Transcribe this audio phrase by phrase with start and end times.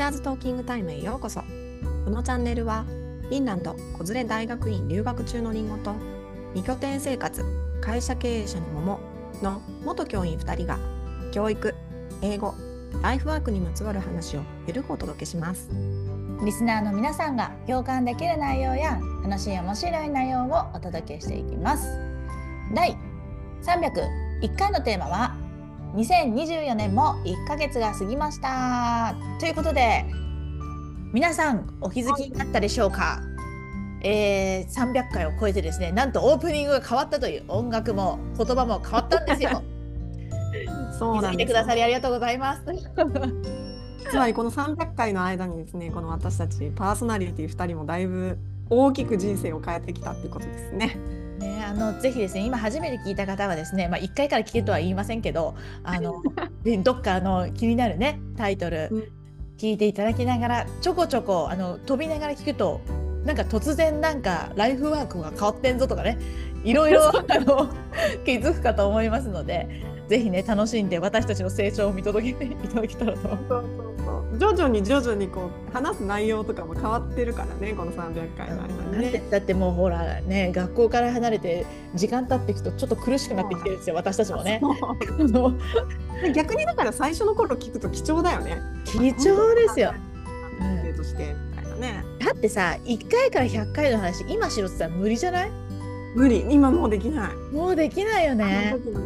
[0.00, 1.40] チャーズトーキングタイムへようこそ。
[2.06, 2.86] このチャンネルは
[3.24, 5.94] フィンランド子連れ大学院留学中のりんごと
[6.54, 7.44] 2拠点生活
[7.82, 8.98] 会社経営者の桃
[9.42, 10.78] の元教員2人が
[11.32, 11.74] 教育
[12.22, 12.54] 英語
[13.02, 15.68] ライフワークにまつわる話をゆるくお届けします。
[16.42, 21.86] リスナーの皆さんが共感できる内容や楽しい面白い内容をお届けしていきます。
[22.74, 22.96] 第
[23.62, 25.36] 301回のテーマは
[26.00, 29.14] 2024年も1ヶ月が過ぎました。
[29.38, 30.06] ということで
[31.12, 33.20] 皆さんお気づきになったでしょうか、
[34.02, 39.62] えー、300回を超えてですねなんとオープニングが変わったという音楽も言葉も変わったんですよ。
[40.98, 42.62] そうなん見てくださりありがとうございます。
[44.10, 48.38] つまりこの300回の間にですねこの私たちパーソナリティ2人もだいぶ
[48.70, 50.96] 大きく人生を変えてきたってことですね。
[51.40, 56.22] ね、あのぜひですね今初めて聞いた方はですね、まあ、1回から聞けとは言いませんけどあの
[56.84, 59.12] どっかあの気になるねタイトル、
[59.56, 62.80] 聞いていただきながらちょこちょこあの飛びながら聞くと
[63.24, 66.18] なんか突然なんかライフワークが変わってんぞとかね
[66.62, 67.68] いろいろ あの
[68.24, 69.68] 気づくかと思いますので
[70.08, 73.18] ぜひね楽しんで私たちの成長を見届けていただけたらと。
[73.20, 79.22] そうそうそう徐々に徐々にこう話す内容とかも変わってるからねこの300回の間にね。
[79.30, 84.60] だってもうほらね学校から離れて時間経っていくとちょっと苦しくなってきてるんですよ私たちもね。
[86.34, 88.58] 逆にだから最初の頃聞くと貴重だよね。
[88.84, 89.94] 貴重ですよ。
[90.96, 92.04] としてみたいなね。
[92.18, 95.50] だってさ1回から100回の話今しろって言ったら無理じゃない
[96.14, 97.34] 無理今もうできない。
[97.54, 98.74] もうできないよね。
[98.76, 99.00] できな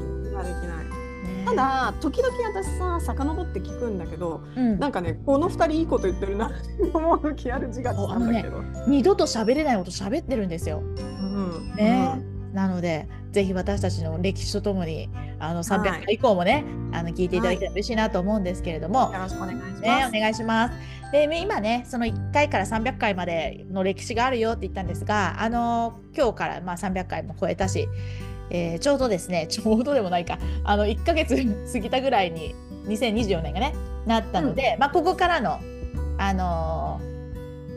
[0.80, 0.83] い。
[1.44, 6.56] ただ時々私さ遡って聞くんだけど、うん、なんかねこの2人いいこと言ってるなって
[6.92, 10.78] 思う時ある自覚なんだけど、ね、二度と喋れないこと喋ってるんですよ。
[10.78, 11.74] うん。
[11.76, 19.82] ね、うん、なのでぜひ私たちの歴史とともにあの300回以降もね、はい、あの聞いていただけたら嬉しいなと思うんですけれども、はい、よろしくお願いします。
[19.82, 21.04] ね、お願いします。
[21.12, 27.88] で今ねその1回から300回までの歴史があるよって言ったんですがあの今日からまあ300回も超えたし
[28.54, 30.38] えー、ちょうどですね ちょうどでもないか。
[30.62, 31.36] あの1ヶ月
[31.72, 32.54] 過ぎたぐらいに
[32.86, 33.74] 2024年がね
[34.06, 35.58] なったので、うん、まあ、ここからの、
[36.18, 37.00] あの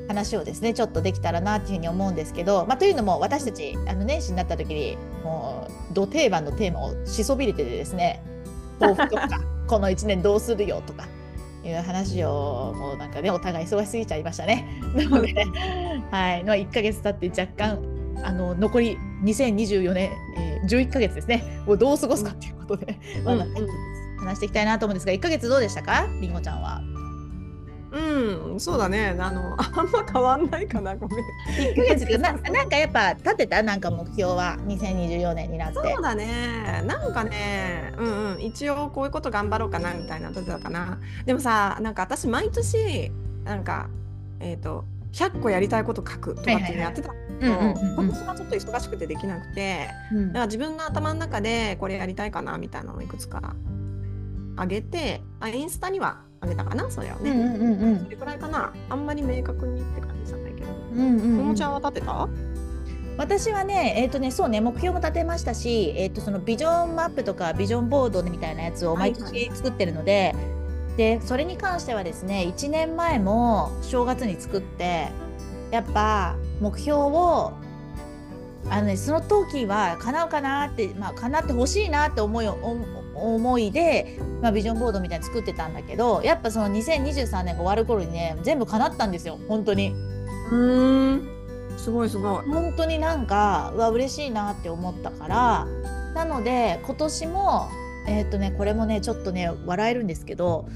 [0.06, 8.22] ー、話をですねちょっとできたらなっていうふうに思うんですけど、まあ、というのも私たちあの年始になった時にもうど定番のテーマをしそびれててですね
[8.80, 9.28] 抱負とか
[9.68, 11.08] この1年どうするよとか
[11.66, 14.82] いう話をもうなんかねお互い忙しすぎちゃいましたね。
[14.96, 15.34] なので、
[16.12, 16.44] はい。
[16.46, 17.80] の1ヶ月経って若干
[18.24, 23.00] あの残り2024年、えー、11ヶ月ですねをどう過ごすかということで、
[24.20, 26.08] 話していきたいなと思うんですが1ヶ月どうでしたか？
[26.22, 26.82] りんごちゃんは。
[27.90, 29.16] うん、そうだね。
[29.18, 31.20] あの、あんま変わんないかな、ごめん。
[31.72, 35.76] 1ヶ月でな、なんかやっぱ立てた、なんか目標は？2024年になって。
[35.76, 36.84] そうだね。
[36.86, 41.00] なんかね、うんうん、一応こういうこと頑張ろうかなみたいな立てたかな。
[41.26, 43.12] でもさ、なんか私毎年、
[43.46, 43.90] なんか、
[44.42, 47.10] えっ、ー、と、100個やりたいこと書くとかっていうのやってた。
[47.10, 47.74] はいはいはい今
[48.08, 53.56] 年はちょっと忙しくてできなくて、うん、だから自分の頭の中でこれやりたいかなみたいなのをいくつか
[54.56, 58.74] あげてあインスタにはあげたかなそれはね、うんうんうん、それくらいかな。
[58.90, 62.28] あんまり明確にって感じじゃないけど、うんうんうん、ちゃんは立てた？
[63.18, 70.52] 私はね、えっ、ー、とね、そうね、目標も立てましたし、えっ、ー、と、そのビジョンマップとかビジョンボードみたいなやつを毎年作ってるので、はいは
[70.94, 75.08] い、で、それに関してはですね、1年前も正月に作って、
[75.72, 77.54] やっぱ目標を
[78.70, 89.94] あのねその時は叶うかなってまあ叶ってほしいなって思い思いで、まあ、ビジョンボードみたいに作ってたんだけどやっぱその2023年が終わる頃にね全部叶ったんですよ本当に。
[90.52, 91.30] うん
[91.78, 92.46] すごいすごい。
[92.46, 95.68] 本当になんかうわ嬉しいなって思ったから
[96.14, 97.70] なので今年も
[98.08, 100.68] えー、っとねこれもねちょっとね笑えるんですけど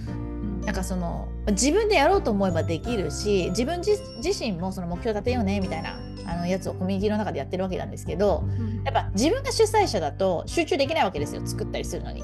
[0.66, 4.00] なんかその自分でやろうと思えばできるし自分自
[4.40, 12.24] 身もその目標立てようねみたいなあのやつをコミュニティの中でやってるわけなんですけど、うん、やっぱ自分が主催者だと集中できないわけですよ作ったりするのに。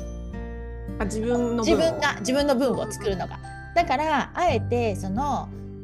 [0.99, 3.39] あ自分の自分が自分の分を作るのが。
[3.75, 5.15] だからあえてその、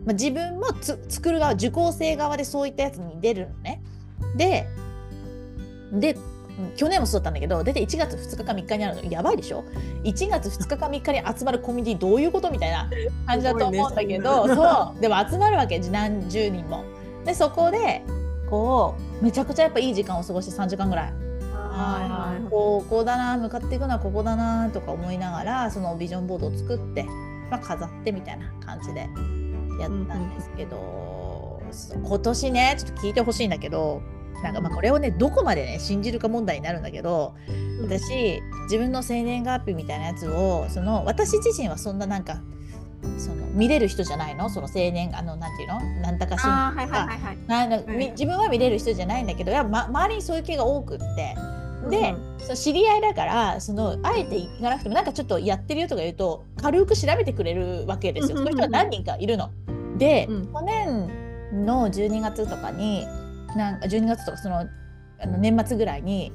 [0.05, 0.65] まあ、自分も
[1.09, 3.81] 作る側受講生側でそういったやつに出るのね。
[4.35, 4.67] で
[5.91, 6.17] で
[6.75, 9.63] 去年もそうだったんだけど大体1月2日か3日にあるのやばいでしょ
[10.03, 12.89] ？1月2日か3日に集まるコミュニティどういうことみたいな
[13.25, 15.01] 感じだと思うんだけど、ね、そう。
[15.01, 16.83] でも集まるわけ何十人も。
[17.25, 18.03] でそこで
[18.49, 21.13] こうめちゃくちゃやっぱいい時間を過ごして3時間ぐらい。
[21.73, 27.03] はいはい、ここだな向かっていくのはここだなとか思いながらそのビジョンボードを作って、
[27.49, 29.09] まあ、飾ってみたいな感じで
[29.79, 31.59] やったんですけど、
[31.95, 34.03] うん、今年ねちょっと聞いてほしいんだけど
[34.41, 37.35] なんかまあこれをねどこまでね信じるか問題になるんだけど
[37.81, 42.41] 私自分の生年月日みたいなやつをその私自身はそんななんか
[43.17, 44.49] その見れる人じゃないの？
[44.49, 45.79] その青年あのなんていうの？
[46.01, 47.21] なんとか新あーはい聞とかはいはい。
[47.21, 47.37] はい。
[47.47, 51.35] なんだみはい自分は見れる人じゃないんだけどやま、周りにそういう系が多くって。
[51.89, 52.39] で、うん。
[52.39, 58.37] その知り合いだからそのあえて行かなくてもなんかちょっとやってるよとか言うと軽く調べてくれるわけですよ。
[58.37, 59.51] そういう人が何人かいるの。
[59.97, 60.53] で、うん。
[60.53, 63.05] 去年の12月とかに
[63.55, 64.67] なんか12月とかそのあ
[65.25, 66.31] の年末ぐらいに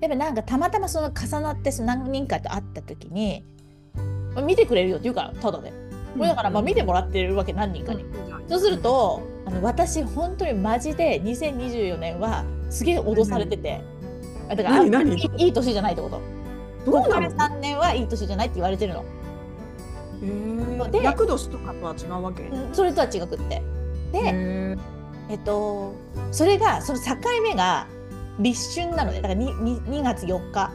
[0.00, 3.44] やっぱなんかたまたまその重なってその何人かと会った時に
[4.34, 5.72] まあ見てくれるよって言うからただで。
[6.16, 8.04] これだからまあ見てもらってるわけ何人かに。
[8.48, 13.80] そうするとあの私本当にマジで2024年はすげえ脅されてて。
[14.48, 16.20] あだからいい年じゃないってこと。
[16.84, 19.04] どうなここからの3年はいい年じゃないって言われてるの。
[20.90, 22.42] で厄年とかとは違うわけ？
[22.42, 23.62] うんそれとは違くって。
[24.12, 24.76] で、
[25.30, 25.94] えっと、
[26.32, 27.86] それがその境目が
[28.40, 30.72] 立春なのでだから 2, 2, 2月4日。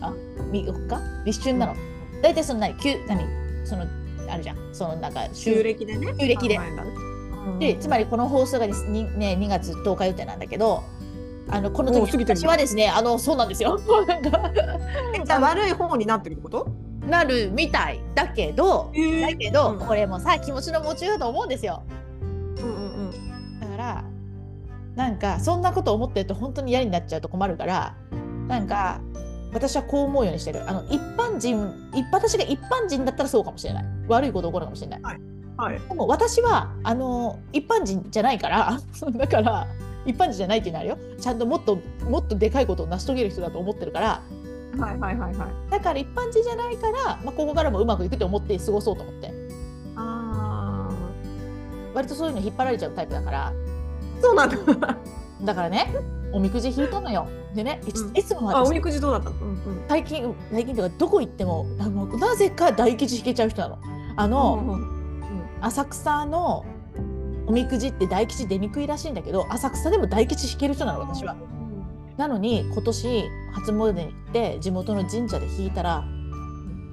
[0.00, 0.12] あ
[0.52, 1.24] み4日？
[1.24, 1.74] 立春なの。
[2.22, 3.20] 大体その何きゅ何？
[3.66, 3.84] その
[4.28, 4.56] あるじゃん。
[4.72, 6.14] そのなんか旧暦でね。
[6.18, 6.58] 旧暦で。
[7.58, 10.84] でつまりこの放送がににね、2月10日予定なんだけど
[11.48, 13.80] あのこの時私はですねあのそうなんですよ。
[14.06, 14.52] なんか
[15.14, 16.68] えじゃあ悪い方になってるってこと？
[17.06, 18.00] なるみたい。
[18.14, 19.78] だけどえだけど、うん。
[19.80, 21.82] これもさ気持ちの持ちようだと思うんですよ
[24.98, 27.94] なんかそんなこと思ってると本当に嫌になっちゃうと困るから
[28.48, 29.00] なんか
[29.52, 30.68] 私はこう思うようにしてる。
[30.68, 33.84] あの一般人一私が一般人だったらそうかもしれない。
[34.08, 35.00] 悪いこと起こるかもしれない。
[35.56, 35.78] はい。
[35.78, 38.78] でも私はあの一般人じゃないから
[39.16, 39.66] だから
[40.04, 40.98] 一般人じゃないっていうのはあるよ。
[41.18, 44.20] ちゃんともっともっとでかいことを成し遂げる人だと思ってるから。
[44.78, 45.70] はいはいはいはい。
[45.70, 49.32] だから一般人じゃないから、まあ、ここからもうまくいくと思って過ごそうと思って。
[49.96, 50.90] あ
[51.94, 53.46] 割とそういうの引っ張られちゃうタイプだから。
[53.46, 53.67] あ。
[54.20, 54.56] そうなんだ。
[55.42, 55.94] だからね
[56.32, 59.36] おみくじ引いたのよでねいつ,、うんいつもあお私みくじどうだったの？
[59.36, 59.58] うんうん。
[59.88, 63.78] 最近最近とかどこ行ってもあのなぜか大吉引けちゃう人なの。
[64.16, 64.98] あの、うんうん
[65.60, 66.64] 浅草の
[67.48, 71.34] おみくじって大吉出にくいらしいんだけど浅草でも大吉引ける人なの私は。
[72.16, 73.24] なのに今年
[73.54, 76.04] 初詣に行って地元の神社で引いたら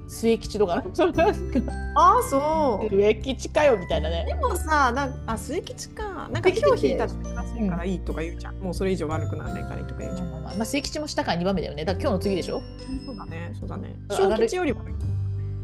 [0.08, 0.74] 末吉とか
[1.94, 2.88] ああそう。
[2.90, 4.34] 末吉かよみたいなねで。
[4.34, 6.28] もさ、なんかあ末吉か。
[6.32, 8.54] なんか今日引いたら正しいからいいとか言うじゃん。
[8.56, 10.28] もうそれ以上悪くならないからいいとか言うじゃん。
[10.30, 11.84] まあ末吉も下から2番目だよね。
[11.84, 12.62] だから今日の次でしょ？
[13.06, 13.96] そうだね、そうだね。
[14.10, 14.80] 小吉よりも。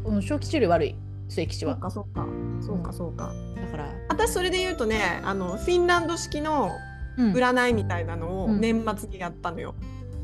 [0.05, 0.95] うん、小吉より悪い
[1.29, 1.73] 末吉は。
[1.73, 2.27] そうかそうか。
[2.61, 3.31] そうかそうか。
[3.55, 6.71] だから、私それで言うとね、あのフィンランド式の
[7.17, 9.75] うん占いみたいなのをうん年末にやったのよ。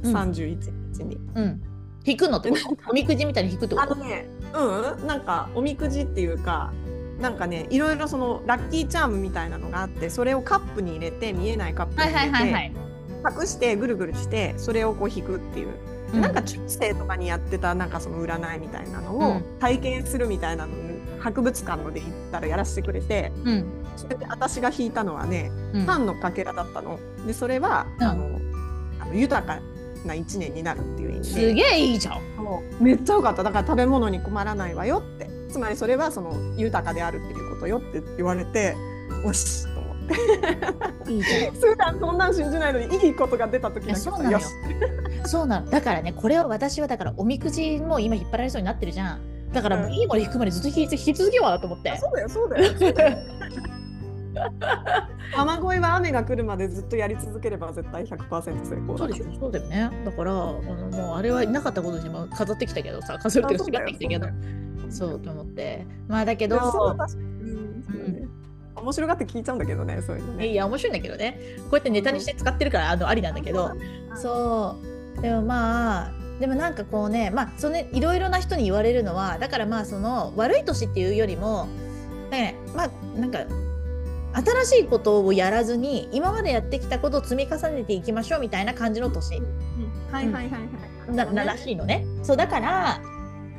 [0.03, 0.59] うん31
[0.93, 1.17] 日に。
[1.35, 1.61] うん、
[2.09, 2.51] 引くのって
[2.89, 3.91] おみくじみたいに引くってこと？
[3.91, 6.73] あのね、うん、なんかおみくじっていうか、
[7.19, 12.73] なんかね、いろいろそのラッキーチャームみたいなのがあって、それをカップに入れて見えないカップにはいはいはいは入れい。
[12.73, 15.73] て隠してぐるぐるしてそれをこう引くっていう。
[16.13, 16.21] うん。
[16.21, 19.59] なんか中世とかにやってたなんかその占いみたいなのをうん。
[19.59, 23.65] 体験するみたいなのに博物館ので行ったらやらせてくれてうん。
[23.97, 25.85] それで私が引いたのはねうん。
[25.85, 26.97] パンのかけらだったの。
[27.27, 28.07] でそれは、うん。
[28.07, 28.39] あの
[29.01, 29.59] あの豊か
[30.05, 32.21] な一年になるっていう意味すでげえいいじゃん。
[32.37, 38.75] そうめっちゃ良かっただから食べ物に困らないわよってつまりそれはその豊かであるっていうことよって言われて
[39.23, 39.97] よしと思っ
[41.05, 41.53] ていいじゃん。
[41.53, 44.45] 普段そんなん信じないのにいいことが出た時だけそうなのよし
[45.25, 45.69] そうなの。
[45.69, 49.51] だからね、これを私はだからおみくじも今引っ張られそうになってるじゃん。
[49.51, 51.97] だからもううんいいもの引くまでずっと引き続けようと思って。
[51.97, 53.17] そうだよそうだよそうだよ
[55.35, 59.89] 雨乞いは雨が来るまでずっとやり続ければ絶対100%成功だそうでしょ、そうだよね。
[60.05, 64.27] だから、あのもうあれはなかったことにも飾ってきたけどさ、飾るっていうかってきたけど、
[64.89, 65.85] そうと思って。
[66.07, 66.57] まあだけど
[68.75, 70.47] 面白がって聞いちゃうんだけどねそういうのね。
[70.47, 71.37] いや、面白いんだけどね。
[71.63, 73.71] こうやってネタにして使ってるから、あのありなんだけど、
[74.15, 74.77] そ
[75.17, 75.21] う。
[75.21, 81.67] でもまあ、でもなんかこうね、まあ、そのね、いろいろな人に言われるのは、だからまあ、その悪い年っていうよりも、
[82.31, 83.39] ね、まあ、なんか、
[84.33, 92.05] 新しいことをやらずに、今までやってきたことを積み重ねていきましょうみたいな感じの年うんはいはいはいはいなならしいのね。
[92.23, 93.01] そうだから、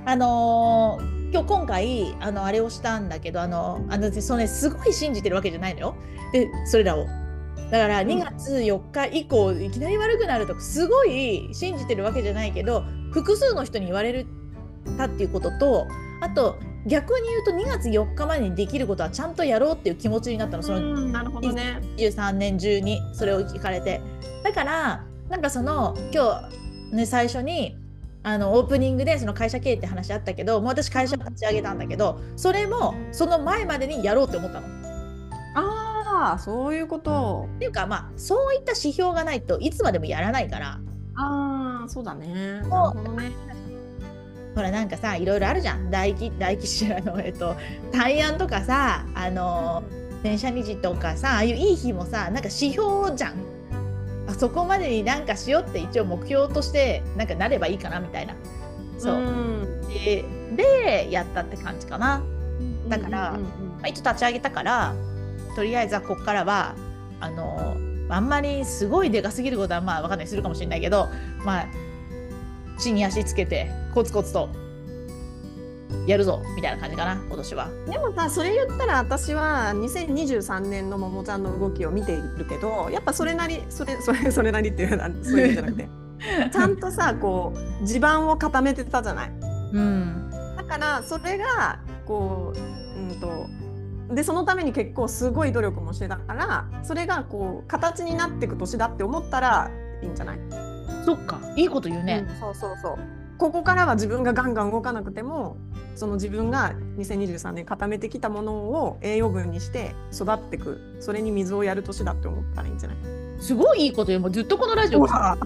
[0.04, 5.94] あのー今日今回あのあれをしたんだけどあのあのそのねすごい信じてるわけじゃないのよ。
[6.32, 7.06] でそれらを。
[7.70, 14.26] だからうん2月4日以降、いきなり悪くなるとかすごい信じてるわけじゃないけど複数の人に言われる
[14.98, 15.86] たっていうことと
[16.20, 21.80] あと逆に言うと2月4日までにできることはちゃんとやろうっていう気持ちになったのそのうんなるほどね。
[21.96, 24.00] 23年中にそれを聞かれて。
[24.42, 26.48] だからなんかその今
[26.90, 27.76] 日ね最初に
[28.22, 34.66] あのオープニングでその会社経営って話あったけどもう私会社立ち上げたんだけどそれもその前までにやろうって思ったの。
[34.66, 34.70] っ
[35.54, 37.48] ああそういうこと。
[37.58, 40.80] ていうかまあそういった指標がないといつまでもやらないから。
[41.16, 42.60] ああそうだね。
[42.60, 43.32] なるほどね
[44.54, 45.90] ほらなんかさいろいろあるじゃん。
[45.90, 47.56] 大気大気市あのえっと
[47.92, 49.82] 大安とかさあの
[50.22, 53.34] 電車日とかさああいういい日もさなんか指標じゃん。
[54.28, 58.34] あそこまでになんかしようって一応目標としてなんかなればいいかなみたいな。
[58.98, 59.80] そう、ん。
[59.88, 60.24] で
[60.56, 62.22] でやったって感じかな。
[62.88, 63.38] だから
[63.80, 64.94] まあ、一応立ち上げたから
[65.56, 66.74] とりあえずはここからは
[67.20, 67.76] あの
[68.08, 71.08] あんまりすごいでかすぎることはまあわかんないするかもしれないけど
[71.44, 71.66] まあ
[72.80, 74.48] 地に足つけてコツコツと
[76.06, 77.68] やるぞみたいな感じかな今年は。
[77.86, 85.88] でもさそれ言ったら私は2023年のももちゃんの動きを見ているけどやっぱそれなりそれそれそれなりっていうのはそういうんじゃなくて
[86.52, 89.32] ちゃんとさこう地盤を固めてたじゃない。
[89.72, 93.46] うんだからそれがこううんと
[94.14, 99.70] でそのために結構すごい努力もしてたからそれがこう形になっていく年だって思ったら
[100.02, 100.38] いいんじゃない、
[101.04, 102.26] そっかいいこと言うね。
[102.28, 102.98] うんそうそうそう
[103.38, 105.56] ここからは自分がガンガン動かなくても
[105.94, 112.98] その自分が2023年固めてきたものを栄養分にして育ってくそれに水をやる年だって思ったらいいんじゃない？
[113.40, 115.38] すごいいいこと言うもうずっとこのラジオ本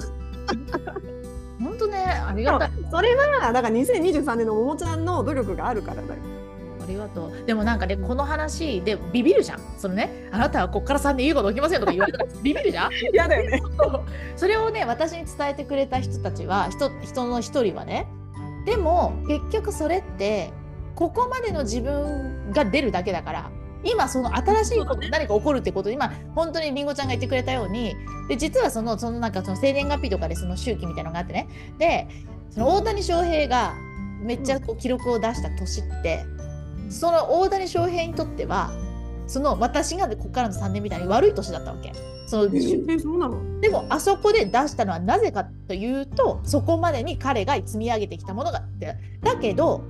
[1.79, 2.71] 当ねありがたい。
[2.91, 6.21] それはだから2023年のももちゃんの努力があるからだよ。
[6.85, 7.47] ありがとう。
[7.47, 9.61] でもなんかね、この話でビビるじゃん。
[9.79, 12.91] そのね、あなたはこっから3年いいこと起きませんとか言われたら ビビるじゃん。
[13.13, 13.63] 嫌だよね。
[14.37, 18.07] それをね、私に伝えてくれた人たちは、人人の一人はね、
[18.67, 20.51] でも結局それって、
[20.95, 23.51] ここまでの自分が出るだけだから、
[23.85, 27.95] 今その新しいこと何か起こるってこと今本当にりんごちゃんが言ってくれたように
[28.29, 31.49] で実はそのそのなんかその生年月日とかでその周期みたいなのがあってね
[31.79, 32.09] で
[32.51, 33.75] その大谷翔平が
[34.23, 36.25] めっちゃこう記録を出した年って
[36.91, 38.71] その大谷翔平にとっては
[39.27, 41.93] その私がここからの3年みたいに悪い年だったわけ。
[42.27, 49.85] そのでもあそこで出したのはなぜかというとそこまでに彼が積み上げてきたものがでだけど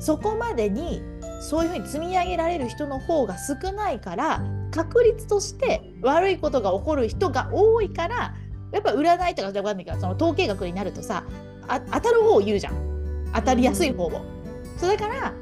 [0.00, 1.02] そこまでに
[1.40, 8.34] そういうふうに積み上げられる人の方が少ないから確率として悪いことが起こる人が多いから
[8.70, 11.24] やっぱ占いとかわかんないけどその統計学になるとさ
[11.66, 14.24] あ当たる方を言うじゃん当たりやすい方を。
[14.76, 15.32] そうだから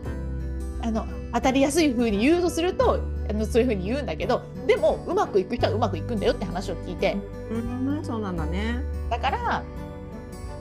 [0.82, 7.16] あの当たりやすい風に言うとするとあのそういう風に言うんだけどでもうまくいく人はうまくいくんだよって話を聞いて。
[7.50, 8.82] うんそうなんだね。
[9.10, 9.62] だから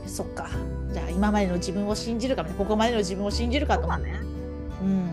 [0.05, 0.49] そっか
[0.91, 4.19] じゃあ今までの自分を信じるかここまでの自分を信じるかと思うね。
[4.81, 5.09] うん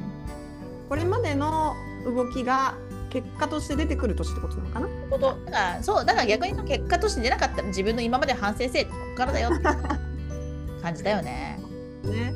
[0.89, 2.75] これまでの動きが
[3.11, 4.89] 結果として出てくる年ってことなのかな？
[5.11, 9.65] ことだからそうだから逆に結果として出なかったら自分の今まで反省せえここからだよって
[10.83, 11.59] 感じだよね
[12.05, 12.33] ね。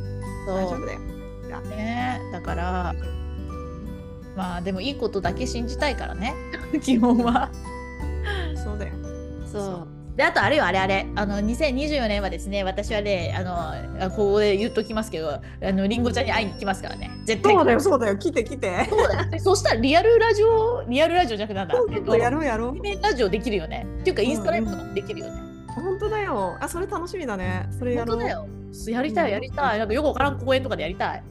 [0.47, 1.01] 大丈そ夫だよ。
[1.59, 2.95] うねだから
[4.37, 6.35] まあでもいいことだけ信じたいからね
[6.81, 7.51] 基本は
[8.63, 8.93] そうだよ。
[9.45, 18.87] そうであとあれよあれあれあの2024年はですね私はねあのあここで言っときますけどあのりんごちゃんに会いに来ますからね絶対そうだよそうだよ来て来て。
[18.89, 23.87] そうだそしたらリアルラジオ、リアルラジオじゃなくてなんだ、えっと、やろうやろうラジオできるよね。
[24.01, 25.41] っていうか、インスタライブとかもできるよね。
[25.69, 26.57] 本当だよ。
[26.61, 27.69] あそれ楽しみだね。
[27.79, 28.17] それやろう。
[28.17, 28.60] 本当だよ。
[28.89, 29.79] やりたい、やりたい。
[29.79, 31.23] なんかよくわからん公園とかでやりたい。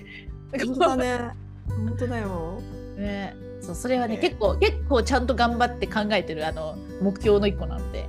[0.65, 1.19] 本当だね。
[1.67, 2.61] 本当だよ。
[2.97, 8.07] ねそうそれはね、ね結構、結構ちゃんと頑張って考えてるあの目標の一個なので。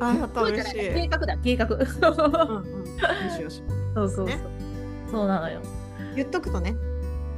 [0.00, 0.74] あやった嬉しい。
[0.74, 1.66] 計画だ、計画。
[1.66, 1.84] うんうん。
[1.84, 1.90] よ
[3.36, 3.62] しよし。
[3.94, 4.26] そうそうそう。
[4.26, 4.38] ね
[5.10, 5.60] そうなのよ。
[6.14, 6.74] 言っとくとね。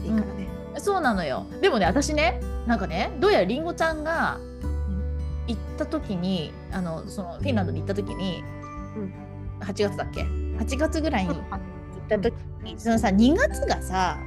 [0.03, 0.49] いいからね。
[0.79, 1.47] そうなのよ。
[1.61, 4.39] でもね、私ね、なんかね、どうやらりんごちゃんが
[5.47, 8.45] 行った時に、あの、そのフィンランドに行った時に、
[8.97, 9.13] うん
[9.63, 10.27] 8月だっけ
[10.65, 11.61] ?8 月ぐらいに行っあ
[12.09, 14.19] た時に、そのさ、2月がさ、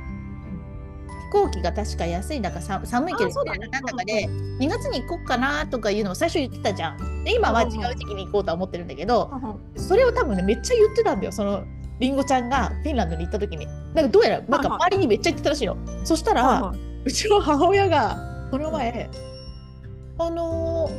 [1.32, 3.58] 飛行機が確か安いだかさ寒いけどね。
[3.72, 7.24] なんだかで2月に行こうかなとかいうのを最初言ってたじゃん。
[7.24, 9.32] で今は違う時期に行こうとは思ってるんだけど、
[9.76, 11.32] それを多分ねめっちゃ言ってたんだよ。
[11.32, 11.64] その
[12.00, 13.66] りんごちゃんがフィンランドに行った時に。
[13.94, 15.76] なんかどうやらなんか周りにめっちゃ言ってたらしいの。
[16.06, 16.74] そしたら、
[17.04, 18.18] うちの母親が
[18.52, 19.10] この前
[20.18, 20.90] 「あの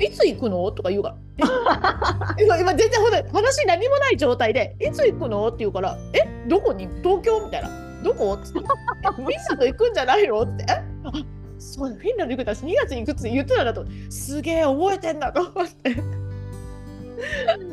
[0.00, 1.27] ーいつ行くの?」とか言うからえ
[2.40, 6.26] 今今全然ほら話何もない状態で「いつ行くの?」って言うから「え？
[6.48, 6.88] どこに？
[7.02, 7.70] 東京?」みたいな
[8.02, 10.72] 「どこ?」っつって「フィンランド行くんじゃないの?」って「え？
[11.04, 11.12] あ
[11.60, 12.52] そうフィンランド行くんだ。
[12.54, 13.84] 2月に行くって言ってたんだと。
[14.10, 15.96] すげえ覚えてんだと思って。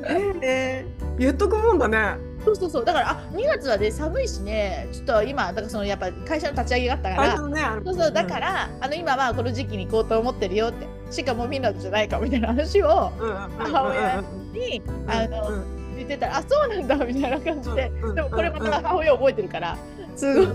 [0.09, 2.15] えー、言っとくもんだね。
[2.45, 2.85] そうそうそう。
[2.85, 4.87] だからあ2月はね寒いしね。
[4.91, 7.47] ちょっと今だからそのやっぱ会社の立ち上げがあったから。
[7.47, 10.87] ね、そうそうだか、ら、あの今はこの時期に行こうと思ってるよって。
[11.11, 14.23] しかもフィンランドじゃないかみたいな話をうんうんうん母親
[14.53, 19.77] にあの、うん言ってたらあそうなんだみたいな感じで、うんうんでもこれまた母親覚えてるから。
[20.13, 20.47] すごい、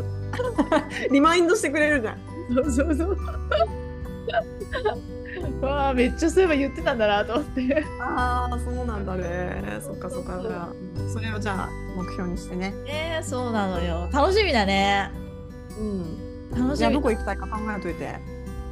[1.11, 2.19] リマインドしてくれるじゃん。
[2.55, 3.17] そうそうそう
[5.61, 7.85] わあめっちゃそういえば言ってたんだなと思って。
[8.01, 10.41] ああそうなんだねそっかそっか
[11.13, 14.09] それをじゃあ目標にしてねねえそうなのよ。
[14.13, 15.11] 楽しみだね。
[15.79, 16.77] うん楽しみ。
[16.79, 18.15] じゃあどこ行きたいか考えといて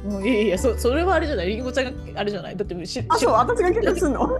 [0.03, 1.49] もういやいやそそれはあれじゃない？
[1.49, 2.57] りんごちゃんがあれじゃない？
[2.57, 3.33] だってししあそう？
[3.33, 4.39] 私が計画すんの？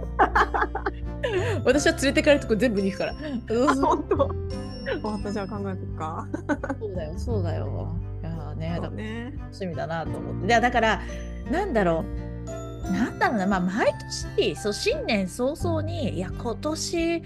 [1.64, 3.12] 私は連れてかれるとこ全部に行くから。
[3.12, 4.16] あ本当？
[5.06, 6.26] わかったじゃあ考えとくか
[6.80, 7.94] そうだよそうだよ。
[8.22, 10.60] いやーねね楽しみだなと思って。
[10.60, 11.00] だから
[11.50, 12.29] なんだろう。
[12.90, 13.92] なんだろうな、まあ、毎
[14.36, 17.22] 年そう新年早々にいや今年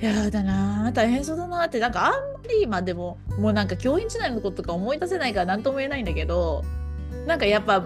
[0.00, 2.18] やだな大変そうだなってなんかあんま
[2.48, 6.64] り今でももうなんか教員時代のこととか思い出せないから何とも言えないんだけど
[7.26, 7.84] なんかやっぱ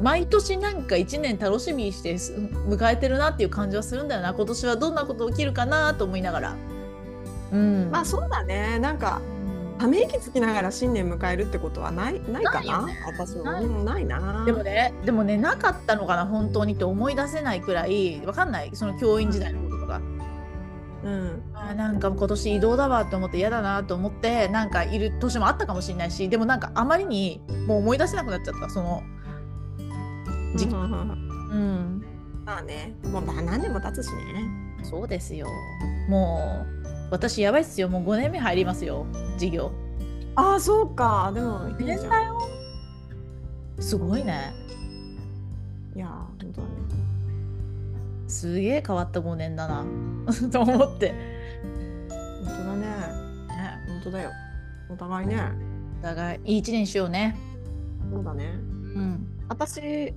[0.00, 4.32] 毎年なんか1年楽しみにして迎えてるなっていう感じはするんだよな。
[4.32, 6.56] 今年はどんなこと起きるかなと思いながら。
[7.52, 8.78] うん、まあそうだね。
[8.78, 9.20] なんか
[9.84, 12.86] ため息つきながら新年迎えるってことはないないかな？
[12.86, 12.98] ね。
[13.04, 13.60] 私は。
[13.60, 13.64] ない。
[13.64, 20.00] うんなでもね、でもね、なかったのかな、本当にって思い出せないくらい、わかんない、その教員時代のこととか。
[21.04, 21.42] うん。
[21.52, 29.02] あーなんか今年移動だわって思って嫌だなと思って、なんかいる年もあったかもしれないし、でもなんかあまりにもう思い出せなくなっちゃった、その、
[30.56, 30.74] 時期。
[30.74, 32.02] うん、
[32.46, 32.94] まあね。
[33.04, 34.48] もう何年も経つしね。
[34.82, 35.46] そうですよ。
[36.08, 39.72] もう、私やばいっすよ、もう5年目入りますよ、授業。
[40.36, 41.30] ああそうか。
[41.34, 41.98] でもいいじゃん。
[42.00, 42.38] 年だよ。
[43.78, 44.52] すごいね。
[45.94, 46.74] いやー本当だね。
[48.26, 49.84] すげえ変わった5年だな、
[50.50, 51.14] と思って。
[52.44, 52.80] 本当だね。
[52.80, 52.88] ね。
[53.86, 54.30] 本当だよ。
[54.90, 55.40] お互いね。
[56.00, 57.36] お互い、いい1年しようね。
[58.10, 58.54] そうだね。
[58.94, 59.26] うん。
[59.48, 60.12] 私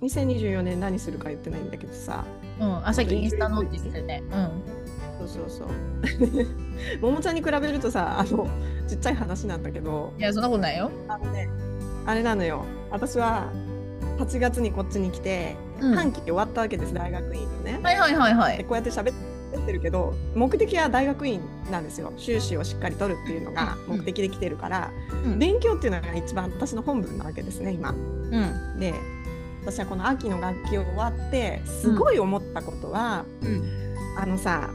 [0.00, 2.24] 2024年何するか言ってないんだけどさ。
[2.60, 4.22] うん、あさっきインスタのって言ってたよね。
[5.18, 5.68] そうそうそう
[7.02, 8.48] ももちゃんに比べるとさあの
[8.86, 10.20] ちっちゃい話なんだけどうん。
[10.20, 10.90] いや、そんなことないよ。
[11.08, 11.48] あのね
[12.06, 13.50] あれなのよ私は
[14.18, 18.58] 8月にこっちに来て、うん半期終わったわけです大学院のね、はいはいはいはい。
[18.58, 24.90] でこうやって喋ってるけど目的は大学院なんですよ修士をしっかり取るっていうのが目的で来てるから、
[25.24, 25.38] うん。
[25.38, 27.90] 勉強っていうのが一番私の本分なわけですね今。
[27.90, 28.80] うん。
[28.80, 28.94] で
[29.62, 33.62] 私はこの秋の学期終わってすごい思ったことは、うん。
[34.16, 34.70] あのさ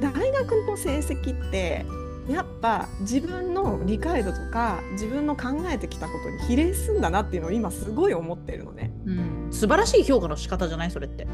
[0.00, 1.84] 大学の成績って
[2.28, 8.92] やっぱ自分の理解度とか自分の考えてきたことに比例すんだなっていうのを今すごい思ってるのね。
[9.06, 9.48] うん。
[9.50, 10.90] 素晴らしい評価の仕方じゃない？
[10.90, 11.26] それって。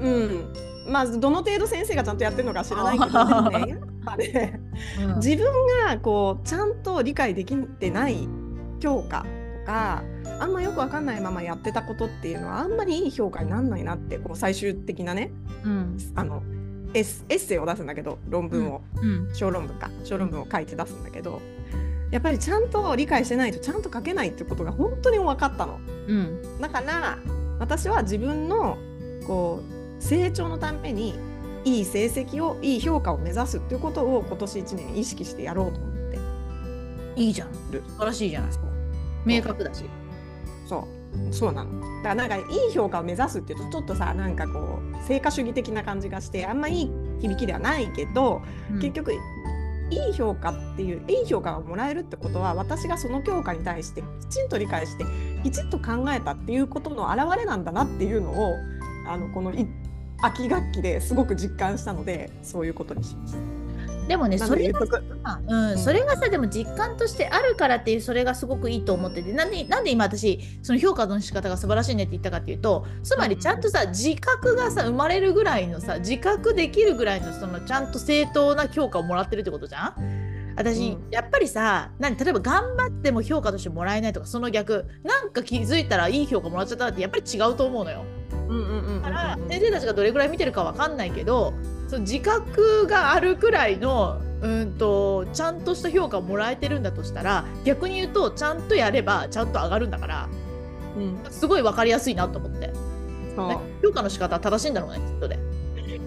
[0.00, 0.52] うん
[0.88, 4.60] まあどの程度先生がちゃんとやってるのか知らないけどね やっぱね
[5.06, 5.16] うん。
[5.16, 5.44] 自分
[5.86, 8.28] がこうちゃんと理解できてない
[8.80, 9.20] 教科
[9.60, 10.02] とか
[10.40, 15.32] あんまよくわかんないままやってたことっていうのはあんまりいい評価になんないなってこう最終的なね
[15.64, 15.98] うん。
[16.14, 16.42] あの
[16.94, 19.30] エッエッセイを出すんだけど論文を、うん。
[19.32, 21.40] 小論文か小論文を書いて出すんだけど
[22.10, 25.80] やっぱりちゃんと理解してないとちゃんと書けないってことが本当に分かったの。
[26.08, 26.60] うん。
[26.60, 27.18] だから
[27.58, 28.78] 私は自分の
[29.26, 29.62] こ
[29.98, 31.14] う成長のために
[31.64, 35.94] いい成績をいい評価を目指すっていうことを今年1年意識してやろうと思っ
[37.14, 37.48] ていいじゃん。
[37.70, 37.82] る。
[37.86, 38.50] 素晴らしいじゃない。
[39.24, 39.84] 明確だし。
[40.66, 40.99] そう
[41.30, 41.80] そうなの。
[42.02, 48.42] だからなんかいい評価を目指すっていうとちょっとさなんかこう成果主義的な感じがしてあんまいい響きではないけど、
[48.80, 49.16] 結局い
[50.10, 55.04] い評価っていういい評価がもらえるってことは私がその教科に対してきちんと理解して
[55.42, 58.54] きちんと考えたっていうことの表れなんだなっていうのを
[59.08, 59.66] あのこのい
[60.22, 63.59] 秋学期ですごく実感したのでそういうことにしました。
[64.10, 64.84] でもね、なそれが。
[64.86, 65.00] さ、
[65.46, 80.54] うん、それがさ、でも実感としてあるからっていう、それがすごくいいと思ってて、なんで、なんで今私、その評価の仕方が素晴らしいねって言ったかっていうと、つまりちゃんとさ、自覚がさ、生まれるぐらいのさ、自覚できるぐらいの、そのちゃんと正当な評価をもらってるってことじゃん？
[80.56, 81.10] 私、うん。
[81.12, 84.86] やっぱりさ何例えば頑張っても評価としてもらえないとかその逆。
[85.04, 88.04] なんか気づいたらいい評価もらっちゃったらってやっぱり違うと思うのよ。
[89.02, 91.54] だから先生たちがどれぐらい見てるかわかんないけど
[91.90, 100.28] その自覚があるくらいのうんとちゃんとした評価をもらえてるんだとしたら逆に言うとちゃんとやればちゃんと上がるんだから
[100.96, 102.72] うんすごい分かりやすいなと思って。
[103.82, 105.38] 評価の仕方は正しいんだろうねきっとで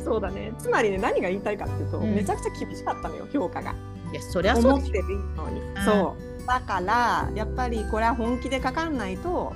[0.04, 0.54] そうだね。
[0.60, 2.14] つまりね何が言いたいかっていうと、うん。
[2.14, 3.74] めちゃくちゃ厳しかったのよ評価が。
[4.12, 5.04] いやそりゃそうで思ってる
[5.36, 5.86] のに、ん。
[5.86, 6.46] そう。
[6.46, 9.54] だからやっぱりこれは本気でかかんないと、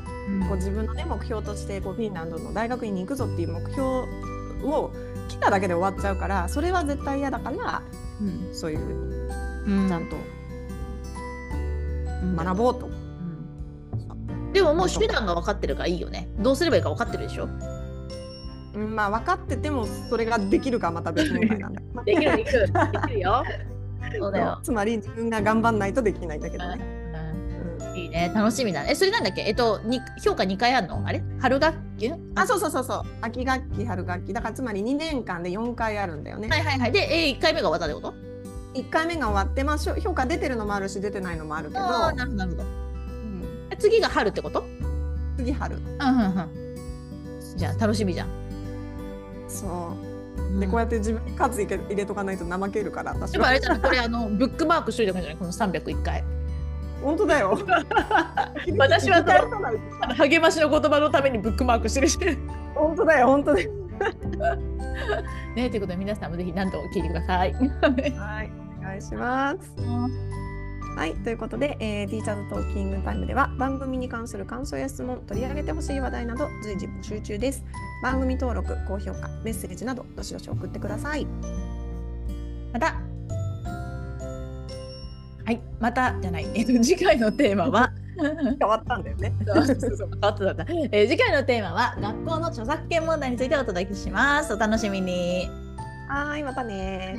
[0.47, 4.91] こうす自分の、ね、目標としてこうフィンランドの大学院に行くぞっていう目標を
[5.27, 7.81] 来ただけで終わっちゃうからそれは絶対嫌だから
[8.21, 9.83] うんそういうふううん。
[9.83, 10.15] にちゃんと
[12.23, 14.53] うん学ぼうと、うん。
[14.53, 16.27] でももう手段が分かってるからいいよね。
[16.39, 17.47] どうすればいいか分かってるでしょ？
[18.75, 22.67] うんまあ分かっててもそれができるかまた別問題なんだ できるできる。
[22.67, 22.73] で
[23.07, 23.43] きるよ。
[24.19, 26.79] そうだよ、つまり自分が頑張んないとできないんだけどね、
[27.97, 28.89] いいね、楽しみだね。
[28.91, 29.41] え、それなんだっけ？
[29.41, 31.01] えっと、に評価2回あるの？
[31.05, 31.23] あれ？
[31.39, 33.03] 春学期あ、そうそうそうそう。
[33.21, 34.33] 秋学期、春学期。
[34.33, 36.47] だからつまり2年間で4回あるんだよね。
[36.49, 36.91] はいはいはい。
[36.91, 42.63] で、え1回目が終わったってこと？1回目が終わって、まあ、評価出てるのもあるし出てないのもあるけど、ああ、なるほど、なるほど。
[42.63, 44.63] うんえ次が春ってこと？
[45.37, 45.75] 次春。
[45.75, 46.29] うんうんう
[47.53, 47.57] ん。
[47.57, 48.27] じゃあ、楽しみじゃん。
[49.47, 49.95] そ
[50.55, 50.59] う。
[50.59, 53.27] で、こうやって自分に数入れとかないと怠けるから、私は。
[53.31, 55.71] でもあれじゃない、これあのブックマークしといた方がいいんじゃない？
[55.71, 56.23] この301回。
[57.03, 57.57] 本当だよ。
[58.77, 59.23] 私は
[60.17, 62.17] 励ましの言葉のためにブックマークしてるし。
[62.75, 63.71] 本当だよ、本当だよ。
[65.55, 67.53] ね、ということで皆さんもぜひ何度も聞いてください。
[67.53, 69.75] はい、お願いします。
[70.97, 77.63] はい、ということで、えー、ティーチャーズトーキングタイムでは番組に関する感想や質問、取り上げてほしい話題など随時募集中です。
[78.01, 81.27] 番組登録、高評価、メッセージなどどしどし送ってください。
[82.73, 82.95] また、
[85.47, 87.93] はい、またじゃない、えっと、次回のテーマは、
[88.59, 89.33] 変わったんだよね。
[90.91, 94.53] えー次回のテーマは学校の著作権問題についてお届けします。
[94.53, 95.49] お楽しみに。
[96.09, 97.17] はい、またね